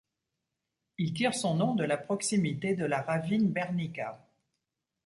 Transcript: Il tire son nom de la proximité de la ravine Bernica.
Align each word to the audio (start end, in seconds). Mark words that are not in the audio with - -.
Il 0.97 1.13
tire 1.13 1.35
son 1.35 1.53
nom 1.53 1.75
de 1.75 1.83
la 1.83 1.95
proximité 1.95 2.73
de 2.75 2.85
la 2.87 3.03
ravine 3.03 3.51
Bernica. 3.51 4.17